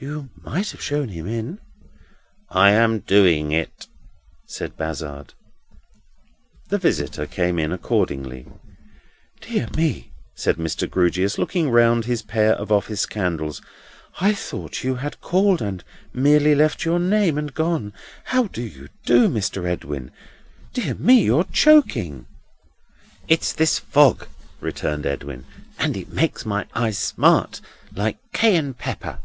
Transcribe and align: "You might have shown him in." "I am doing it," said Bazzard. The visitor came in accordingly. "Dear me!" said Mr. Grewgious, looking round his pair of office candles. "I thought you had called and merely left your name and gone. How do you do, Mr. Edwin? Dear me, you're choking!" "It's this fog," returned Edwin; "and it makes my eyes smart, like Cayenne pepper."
"You 0.00 0.30
might 0.34 0.70
have 0.72 0.82
shown 0.82 1.10
him 1.10 1.28
in." 1.28 1.60
"I 2.48 2.72
am 2.72 2.98
doing 2.98 3.52
it," 3.52 3.86
said 4.48 4.76
Bazzard. 4.76 5.34
The 6.70 6.78
visitor 6.78 7.24
came 7.24 7.56
in 7.56 7.70
accordingly. 7.70 8.48
"Dear 9.42 9.68
me!" 9.76 10.10
said 10.34 10.56
Mr. 10.56 10.90
Grewgious, 10.90 11.38
looking 11.38 11.70
round 11.70 12.04
his 12.06 12.22
pair 12.22 12.54
of 12.54 12.72
office 12.72 13.06
candles. 13.06 13.62
"I 14.20 14.34
thought 14.34 14.82
you 14.82 14.96
had 14.96 15.20
called 15.20 15.62
and 15.62 15.84
merely 16.12 16.56
left 16.56 16.84
your 16.84 16.98
name 16.98 17.38
and 17.38 17.54
gone. 17.54 17.92
How 18.24 18.48
do 18.48 18.62
you 18.62 18.88
do, 19.06 19.28
Mr. 19.28 19.64
Edwin? 19.70 20.10
Dear 20.74 20.96
me, 20.96 21.22
you're 21.22 21.44
choking!" 21.44 22.26
"It's 23.28 23.52
this 23.52 23.78
fog," 23.78 24.26
returned 24.60 25.06
Edwin; 25.06 25.44
"and 25.78 25.96
it 25.96 26.08
makes 26.12 26.44
my 26.44 26.66
eyes 26.74 26.98
smart, 26.98 27.60
like 27.94 28.18
Cayenne 28.32 28.74
pepper." 28.74 29.20